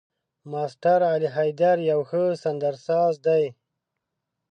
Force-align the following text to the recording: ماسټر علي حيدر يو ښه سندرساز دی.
ماسټر 0.51 0.99
علي 1.11 1.29
حيدر 1.35 1.77
يو 1.91 1.99
ښه 2.09 2.23
سندرساز 2.43 3.13
دی. 3.25 3.43